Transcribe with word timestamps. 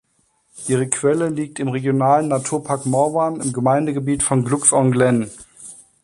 Ihre 0.67 0.89
Quelle 0.89 1.29
liegt 1.29 1.59
im 1.59 1.67
Regionalen 1.67 2.27
Naturpark 2.29 2.87
Morvan, 2.87 3.39
im 3.39 3.53
Gemeindegebiet 3.53 4.23
von 4.23 4.43
Glux-en-Glenne. 4.43 5.29